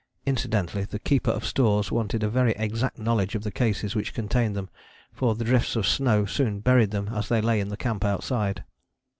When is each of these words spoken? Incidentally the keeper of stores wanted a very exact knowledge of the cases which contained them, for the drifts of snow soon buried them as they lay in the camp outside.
Incidentally 0.25 0.83
the 0.83 0.97
keeper 0.97 1.29
of 1.29 1.45
stores 1.45 1.91
wanted 1.91 2.23
a 2.23 2.27
very 2.27 2.53
exact 2.53 2.97
knowledge 2.97 3.35
of 3.35 3.43
the 3.43 3.51
cases 3.51 3.93
which 3.93 4.15
contained 4.15 4.55
them, 4.55 4.67
for 5.13 5.35
the 5.35 5.45
drifts 5.45 5.75
of 5.75 5.85
snow 5.87 6.25
soon 6.25 6.59
buried 6.59 6.89
them 6.89 7.09
as 7.09 7.29
they 7.29 7.39
lay 7.39 7.59
in 7.59 7.69
the 7.69 7.77
camp 7.77 8.03
outside. 8.03 8.63